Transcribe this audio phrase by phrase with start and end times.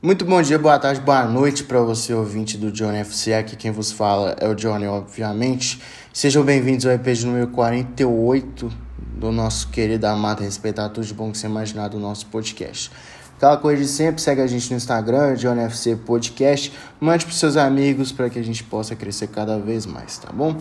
[0.00, 3.34] Muito bom dia, boa tarde, boa noite para você, ouvinte do Johnny FC.
[3.34, 5.82] Aqui quem vos fala é o Johnny, obviamente.
[6.12, 8.70] Sejam bem-vindos ao EP número 48
[9.16, 12.92] do nosso querido, amado, respeitado, tudo de bom que você imaginar do nosso podcast.
[13.36, 16.72] Aquela coisa de sempre, segue a gente no Instagram, Johnny FC Podcast.
[17.00, 20.56] Mande para seus amigos para que a gente possa crescer cada vez mais, tá bom?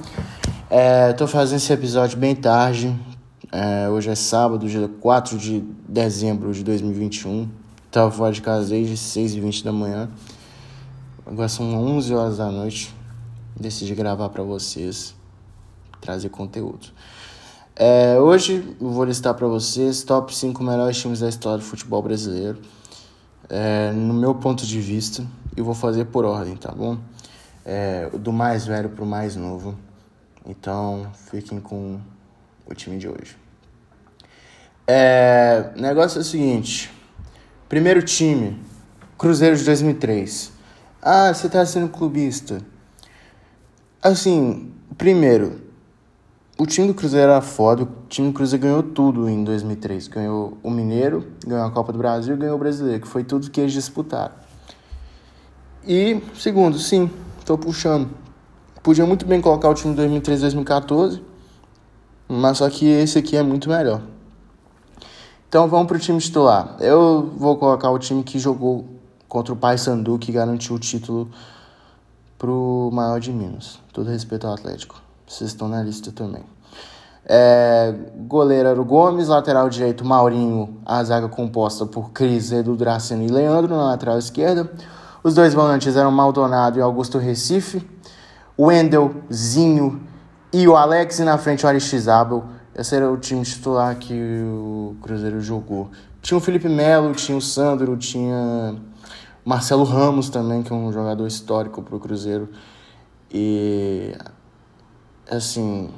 [0.68, 2.92] É, tô fazendo esse episódio bem tarde.
[3.52, 7.48] É, hoje é sábado, dia 4 de dezembro de 2021.
[7.98, 10.08] Tava fora de desde 6h20 da manhã.
[11.26, 12.96] Agora são 11 horas da noite.
[13.60, 15.16] Decidi gravar para vocês,
[16.00, 16.90] trazer conteúdo.
[17.76, 22.04] É, hoje eu vou listar para vocês top 5 melhores times da história do futebol
[22.04, 22.60] brasileiro.
[23.50, 25.26] É, no meu ponto de vista,
[25.58, 27.00] e vou fazer por ordem, tá bom?
[27.66, 29.76] É, do mais velho pro mais novo.
[30.46, 32.00] Então, fiquem com
[32.64, 33.36] o time de hoje.
[34.86, 36.96] É, o negócio é o seguinte.
[37.70, 38.58] Primeiro time,
[39.18, 40.54] Cruzeiro de 2003.
[41.02, 42.62] Ah, você tá sendo clubista.
[44.02, 45.60] Assim, primeiro,
[46.58, 47.84] o time do Cruzeiro era foda.
[47.84, 50.08] O time do Cruzeiro ganhou tudo em 2003.
[50.08, 53.52] Ganhou o Mineiro, ganhou a Copa do Brasil e ganhou o Brasileiro, que foi tudo
[53.52, 54.34] que eles disputaram.
[55.86, 57.12] E, segundo, sim,
[57.44, 58.10] tô puxando.
[58.82, 61.22] Podia muito bem colocar o time de 2013 2014,
[62.30, 64.02] mas só que esse aqui é muito melhor.
[65.50, 66.76] Então vamos pro time titular.
[66.80, 68.86] Eu vou colocar o time que jogou
[69.30, 71.30] contra o Paysandu, que garantiu o título
[72.38, 73.80] pro maior de Minas.
[73.94, 75.02] Todo respeito ao Atlético.
[75.26, 76.44] Vocês estão na lista também.
[77.26, 77.94] É,
[78.28, 83.28] goleiro era o Gomes, lateral direito Maurinho, a zaga composta por Cris, Edu Draceno e
[83.28, 84.70] Leandro na lateral esquerda.
[85.24, 87.86] Os dois volantes eram Maldonado e Augusto Recife.
[88.60, 90.02] Wendel, Zinho
[90.52, 92.46] e o Alex, e na frente o Aristizábal.
[92.78, 95.90] Esse era o time titular que o Cruzeiro jogou.
[96.22, 98.76] Tinha o Felipe Melo, tinha o Sandro, tinha
[99.44, 102.48] o Marcelo Ramos também, que é um jogador histórico para o Cruzeiro.
[103.34, 104.16] E
[105.28, 105.90] assim,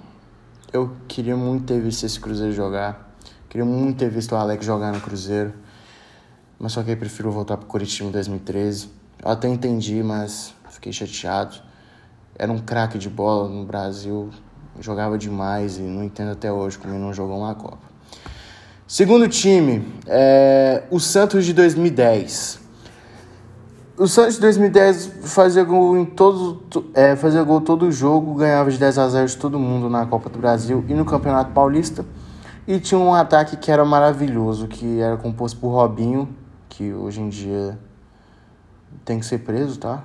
[0.71, 3.13] eu queria muito ter visto esse Cruzeiro jogar.
[3.49, 5.53] Queria muito ter visto o Alex jogar no Cruzeiro.
[6.57, 8.89] Mas só que eu prefiro voltar pro Curitiba em 2013.
[9.21, 11.57] Eu até entendi, mas fiquei chateado.
[12.35, 14.29] Era um craque de bola no Brasil
[14.79, 17.89] jogava demais e não entendo até hoje como ele não jogou uma Copa.
[18.87, 22.59] Segundo time, é, o Santos de 2010.
[23.97, 26.63] O Santos de 2010 fazia gol em todo,
[26.93, 30.29] é, fazia gol todo jogo, ganhava de 10 a 0 de todo mundo na Copa
[30.29, 32.05] do Brasil e no Campeonato Paulista.
[32.67, 36.29] E tinha um ataque que era maravilhoso, que era composto por Robinho,
[36.67, 37.77] que hoje em dia
[39.03, 40.01] tem que ser preso, tá?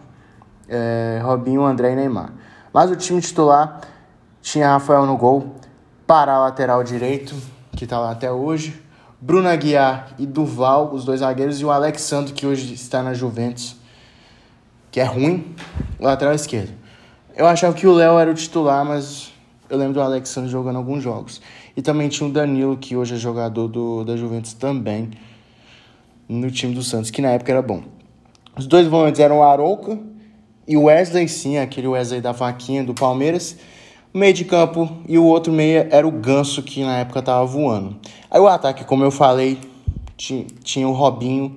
[0.69, 2.33] É, Robinho, André e Neymar.
[2.73, 3.81] Mas o time titular
[4.45, 5.55] tinha Rafael no gol,
[6.07, 7.35] para lateral direito,
[7.75, 8.79] que está lá até hoje.
[9.19, 13.75] Bruno Aguiar e Duval, os dois zagueiros, e o Alexandre, que hoje está na Juventus,
[14.91, 15.57] que é ruim,
[15.99, 16.73] lateral esquerdo.
[17.35, 19.33] Eu achava que o Léo era o titular, mas
[19.71, 21.41] eu lembro do Alexandre jogando alguns jogos.
[21.75, 25.11] E também tinha o Danilo, que hoje é jogador do, da Juventus também,
[26.29, 27.83] no time do Santos, que na época era bom.
[28.55, 29.99] Os dois volantes eram o Arouca
[30.69, 33.57] e o Wesley, sim, aquele Wesley da faquinha do Palmeiras
[34.15, 37.97] meio de campo e o outro meia era o Ganso, que na época tava voando.
[38.31, 39.59] Aí o ataque, como eu falei,
[40.17, 41.57] tinha o Robinho,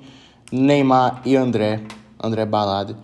[0.52, 1.82] Neymar e André,
[2.22, 2.98] André Balada.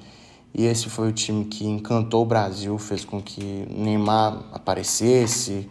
[0.56, 5.69] E esse foi o time que encantou o Brasil, fez com que Neymar aparecesse.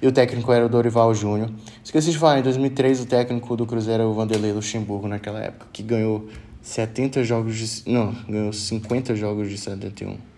[0.00, 1.50] E o técnico era o Dorival Júnior.
[1.82, 5.66] Esqueci de falar, em 2003 o técnico do Cruzeiro era o Vanderlei Luxemburgo naquela época,
[5.72, 6.28] que ganhou
[6.62, 7.90] 70 jogos de...
[7.90, 10.33] Não, ganhou 50 jogos de 71.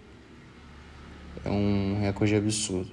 [1.46, 2.90] É um recorde absurdo.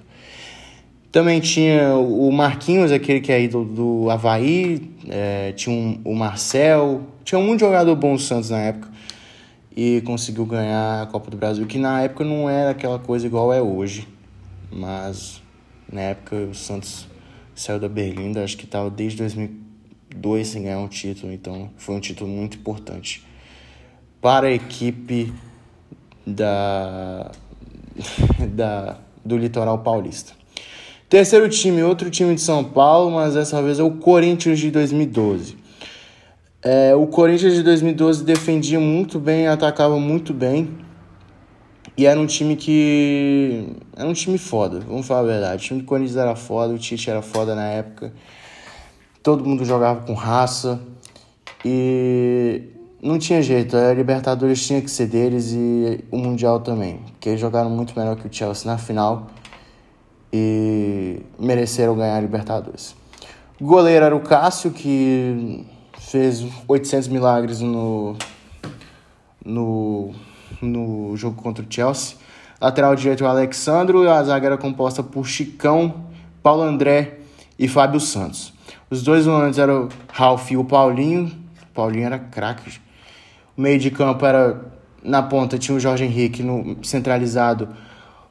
[1.10, 7.02] Também tinha o Marquinhos, aquele que é ídolo do Havaí, é, tinha um, o Marcel,
[7.24, 8.88] tinha um jogador bom do Santos na época
[9.76, 13.52] e conseguiu ganhar a Copa do Brasil, que na época não era aquela coisa igual
[13.52, 14.08] é hoje,
[14.72, 15.40] mas
[15.92, 17.06] na época o Santos
[17.54, 22.00] saiu da Berlinda, acho que estava desde 2002 sem ganhar um título, então foi um
[22.00, 23.24] título muito importante
[24.20, 25.32] para a equipe
[26.26, 27.30] da
[28.54, 30.32] da, do litoral paulista.
[31.08, 35.56] Terceiro time, outro time de São Paulo, mas dessa vez é o Corinthians de 2012.
[36.62, 40.78] É, o Corinthians de 2012 defendia muito bem, atacava muito bem.
[41.96, 43.76] E era um time que.
[43.96, 45.62] Era um time foda, vamos falar a verdade.
[45.62, 48.12] O time do Corinthians era foda, o Tite era foda na época.
[49.22, 50.80] Todo mundo jogava com raça.
[51.64, 52.62] E
[53.04, 57.40] não tinha jeito, a Libertadores tinha que ser deles e o Mundial também, porque eles
[57.40, 59.26] jogaram muito melhor que o Chelsea na final
[60.32, 62.96] e mereceram ganhar a Libertadores.
[63.60, 65.66] O goleiro era o Cássio, que
[65.98, 68.16] fez 800 milagres no,
[69.44, 70.14] no,
[70.62, 72.16] no jogo contra o Chelsea.
[72.58, 76.06] Lateral direito o Alexandro a zaga era composta por Chicão,
[76.42, 77.18] Paulo André
[77.58, 78.54] e Fábio Santos.
[78.88, 81.30] Os dois volantes eram o Ralf e o Paulinho.
[81.62, 82.83] O Paulinho era craque.
[83.56, 84.72] O meio de campo era
[85.02, 87.68] na ponta tinha o Jorge Henrique no centralizado,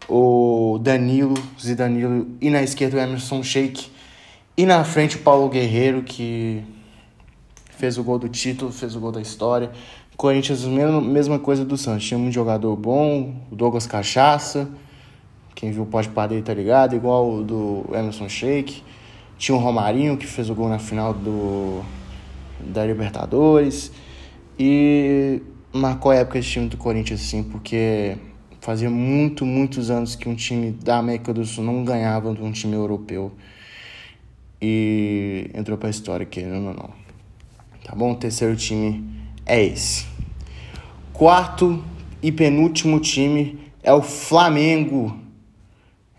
[0.10, 3.90] o Danilo, Zidanilo e na esquerda o Emerson Sheik.
[4.58, 6.64] E na frente o Paulo Guerreiro que
[7.78, 9.72] fez o gol do título, fez o gol da história.
[10.16, 12.06] Corinthians, mesma, mesma coisa do Santos.
[12.06, 14.70] Tinha um jogador bom, o Douglas Cachaça.
[15.56, 18.84] Quem viu pode parar tá ligado, igual o do Emerson Sheik.
[19.38, 21.82] Tinha o Romarinho que fez o gol na final do
[22.60, 23.92] da Libertadores.
[24.58, 25.42] E
[25.74, 28.18] marcou a época esse time do Corinthians, assim, porque
[28.62, 32.52] fazia muito, muitos anos que um time da América do Sul não ganhava de um
[32.52, 33.32] time europeu.
[34.62, 36.90] E entrou pra história, querendo ou não.
[37.84, 38.14] Tá bom?
[38.14, 39.04] O terceiro time
[39.46, 40.06] é esse.
[41.12, 41.84] Quarto
[42.22, 45.20] e penúltimo time é o Flamengo.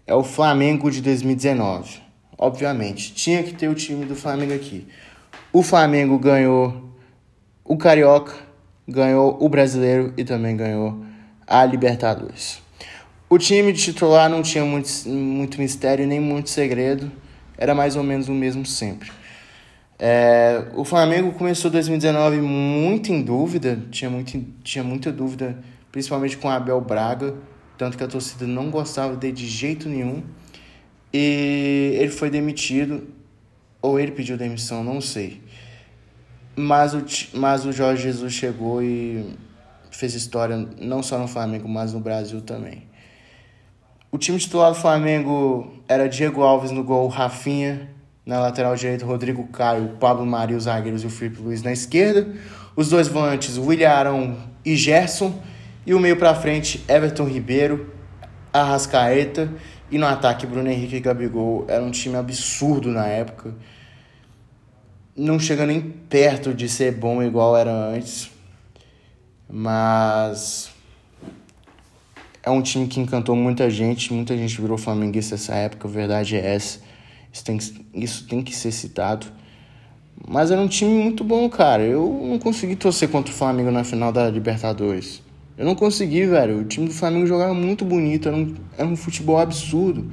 [0.07, 2.03] É o Flamengo de 2019.
[2.37, 4.87] Obviamente, tinha que ter o time do Flamengo aqui.
[5.51, 6.94] O Flamengo ganhou
[7.65, 8.35] o Carioca,
[8.87, 11.03] ganhou o Brasileiro e também ganhou
[11.47, 12.63] a Libertadores.
[13.29, 17.11] O time titular não tinha muito, muito mistério nem muito segredo,
[17.57, 19.11] era mais ou menos o mesmo sempre.
[19.99, 25.57] É, o Flamengo começou 2019 muito em dúvida, tinha, muito, tinha muita dúvida,
[25.91, 27.35] principalmente com Abel Braga,
[27.79, 30.23] tanto que a torcida não gostava dele de jeito nenhum.
[31.13, 33.07] E ele foi demitido,
[33.81, 35.41] ou ele pediu demissão, não sei.
[36.57, 37.05] Mas o,
[37.35, 39.37] mas o Jorge Jesus chegou e
[39.91, 42.87] fez história não só no Flamengo, mas no Brasil também.
[44.11, 47.91] O time titular do Flamengo era Diego Alves no gol, Rafinha
[48.25, 52.27] na lateral direita, Rodrigo Caio, Pablo Maria, os zagueiros e o Felipe Luiz na esquerda.
[52.75, 55.35] Os dois volantes, William Arão e Gerson.
[55.87, 57.93] E o meio para frente, Everton Ribeiro,
[58.53, 59.53] Arrascaeta.
[59.91, 61.67] E no ataque, Bruno Henrique e Gabigol.
[61.69, 63.55] Era um time absurdo na época
[65.17, 68.31] não chega nem perto de ser bom igual era antes.
[69.49, 70.71] Mas
[72.43, 76.37] é um time que encantou muita gente, muita gente virou flamenguista nessa época, a verdade
[76.37, 76.81] é essa.
[77.33, 79.27] Isso tem, que, isso tem que ser citado.
[80.27, 81.83] Mas era um time muito bom, cara.
[81.83, 85.23] Eu não consegui torcer contra o Flamengo na final da Libertadores.
[85.59, 86.61] Eu não consegui, velho.
[86.61, 90.11] O time do Flamengo jogava muito bonito, era um, era um futebol absurdo.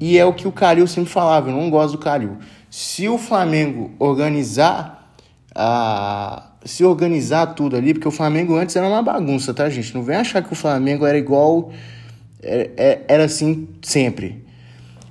[0.00, 2.38] E é o que o Calil sempre falava, eu não gosto do Calil
[2.76, 5.14] se o Flamengo organizar
[5.54, 9.94] a se organizar tudo ali, porque o Flamengo antes era uma bagunça, tá, gente?
[9.94, 11.70] Não vem achar que o Flamengo era igual
[12.42, 14.44] era, é, é, era assim sempre.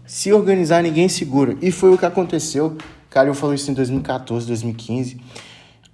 [0.05, 1.55] Se organizar, ninguém segura.
[1.61, 2.77] E foi o que aconteceu.
[3.09, 5.21] Calil falou isso em 2014, 2015.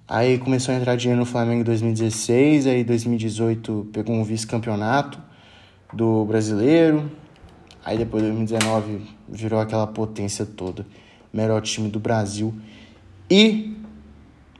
[0.08, 5.20] Aí começou a entrar dinheiro no Flamengo em 2016, aí 2018 pegou um vice-campeonato
[5.92, 7.08] do brasileiro.
[7.84, 10.84] Aí depois 2019 virou aquela potência toda
[11.32, 12.54] melhor time do Brasil
[13.30, 13.76] e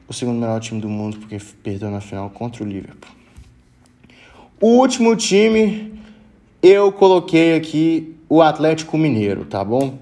[0.09, 3.11] o segundo melhor time do mundo, porque perdeu na final contra o Liverpool.
[4.61, 6.01] O último time,
[6.63, 9.99] eu coloquei aqui o Atlético Mineiro, tá bom?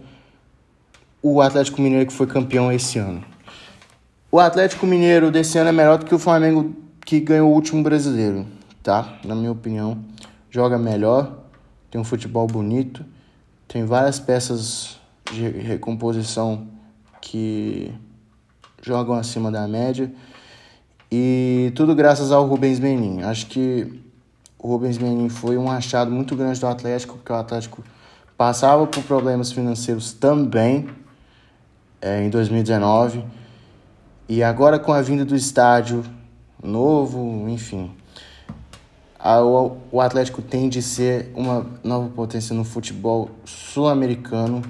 [1.23, 3.23] O Atlético Mineiro que foi campeão esse ano.
[4.31, 6.75] O Atlético Mineiro desse ano é melhor do que o Flamengo
[7.05, 8.47] que ganhou o último brasileiro,
[8.82, 9.19] tá?
[9.25, 9.98] Na minha opinião,
[10.51, 11.44] joga melhor,
[11.91, 13.05] tem um futebol bonito,
[13.67, 14.97] tem várias peças
[15.32, 16.69] de recomposição
[17.20, 17.93] que
[18.82, 20.13] jogam acima da média.
[21.11, 23.23] E tudo graças ao Rubens Menin.
[23.23, 24.01] Acho que
[24.58, 27.82] o Rubens Menin foi um achado muito grande do Atlético, porque o Atlético
[28.37, 30.89] passava por problemas financeiros também
[32.01, 33.25] é, em 2019.
[34.29, 36.05] E agora com a vinda do estádio
[36.63, 37.91] novo, enfim,
[39.19, 44.63] a, o, o Atlético tende a ser uma nova potência no futebol sul-americano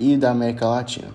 [0.00, 1.08] e da América Latina.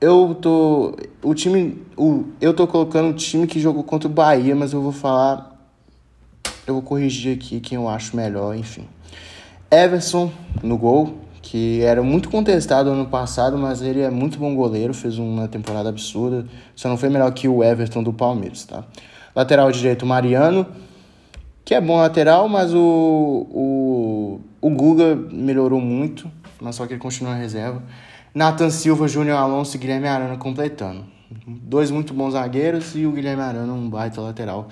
[0.00, 0.96] Eu tô.
[1.22, 1.82] O time.
[1.96, 5.52] O, eu tô colocando o time que jogou contra o Bahia, mas eu vou falar.
[6.66, 8.86] Eu vou corrigir aqui quem eu acho melhor, enfim.
[9.70, 10.30] Everson
[10.62, 15.18] no gol, que era muito contestado ano passado, mas ele é muito bom goleiro, fez
[15.18, 16.46] uma temporada absurda.
[16.76, 18.84] Só não foi melhor que o Everton do Palmeiras, tá?
[19.34, 20.66] Lateral direito, Mariano,
[21.64, 22.78] que é bom lateral, mas o,
[23.50, 26.30] o, o Guga melhorou muito
[26.64, 27.82] mas só que ele continua reserva.
[28.34, 31.04] Nathan Silva, Júnior Alonso e Guilherme Arana completando.
[31.46, 34.68] Dois muito bons zagueiros e o Guilherme Arana um baita lateral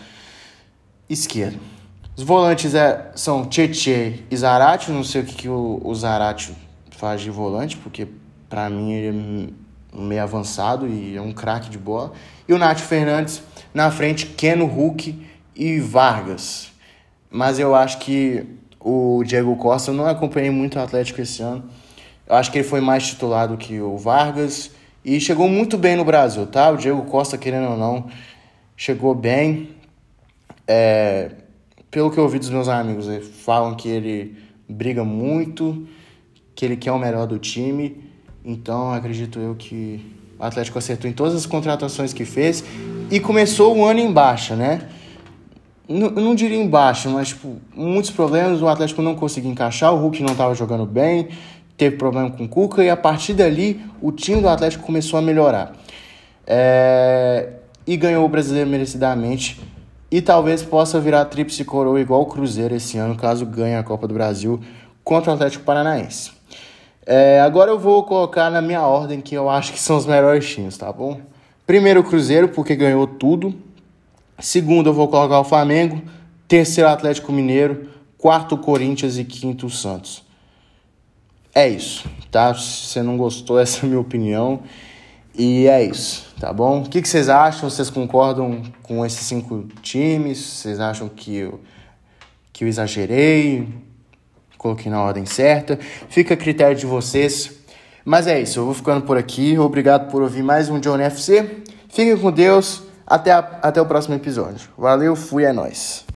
[1.08, 1.60] esquerdo.
[2.16, 4.90] Os volantes é, são Tietê e Zarate.
[4.90, 6.54] Não sei o que, que o, o Zarate
[6.90, 8.08] faz de volante, porque
[8.48, 9.52] para mim ele
[9.94, 12.12] é meio avançado e é um craque de bola.
[12.48, 16.70] E o Nath Fernandes na frente, Keno Hulk e Vargas.
[17.30, 18.46] Mas eu acho que
[18.84, 21.64] o Diego Costa, eu não acompanhei muito o Atlético esse ano.
[22.26, 24.70] Eu acho que ele foi mais titulado que o Vargas
[25.04, 26.70] e chegou muito bem no Brasil, tá?
[26.70, 28.06] O Diego Costa, querendo ou não,
[28.76, 29.70] chegou bem.
[30.66, 31.30] É,
[31.90, 34.36] pelo que eu ouvi dos meus amigos, eles falam que ele
[34.68, 35.86] briga muito,
[36.54, 38.02] que ele quer o melhor do time.
[38.44, 40.04] Então, acredito eu que
[40.38, 42.64] o Atlético acertou em todas as contratações que fez
[43.10, 44.88] e começou o ano em baixa, né?
[45.92, 48.62] Não, não diria em baixa, mas tipo, muitos problemas.
[48.62, 51.28] O Atlético não conseguia encaixar, o Hulk não estava jogando bem,
[51.76, 55.22] teve problema com o Cuca e a partir dali o time do Atlético começou a
[55.22, 55.72] melhorar.
[56.46, 57.50] É...
[57.86, 59.60] E ganhou o brasileiro merecidamente.
[60.10, 64.06] E talvez possa virar tríplice coroa igual o Cruzeiro esse ano, caso ganhe a Copa
[64.06, 64.60] do Brasil
[65.02, 66.32] contra o Atlético Paranaense.
[67.04, 70.48] É, agora eu vou colocar na minha ordem que eu acho que são os melhores
[70.48, 71.20] times, tá bom?
[71.66, 73.54] Primeiro o Cruzeiro, porque ganhou tudo.
[74.42, 76.02] Segundo eu vou colocar o Flamengo.
[76.48, 77.88] Terceiro Atlético Mineiro.
[78.18, 80.24] Quarto Corinthians e quinto Santos.
[81.54, 82.52] É isso, tá?
[82.52, 84.64] Se você não gostou, essa é a minha opinião.
[85.32, 86.82] E é isso, tá bom?
[86.82, 87.70] O que, vocês acham?
[87.70, 90.38] Vocês concordam com esses cinco times?
[90.38, 91.60] Vocês acham que eu,
[92.52, 93.68] que eu exagerei?
[94.58, 95.78] coloquei na ordem certa.
[96.08, 97.52] Fica a critério de vocês.
[98.04, 99.56] Mas é isso, eu vou ficando por aqui.
[99.56, 101.62] Obrigado por ouvir mais um John FC.
[101.88, 102.91] Fiquem com Deus.
[103.12, 104.70] Até, a, até o próximo episódio.
[104.74, 106.06] Valeu, fui, é nóis.